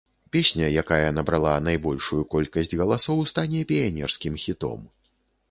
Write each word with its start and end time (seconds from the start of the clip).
Песня, 0.35 0.69
якая 0.81 1.11
набрала 1.17 1.51
найбольшую 1.67 2.21
колькасць 2.33 2.73
галасоў, 2.81 3.23
стане 3.33 3.61
піянерскім 3.75 4.41
хітом. 4.47 4.91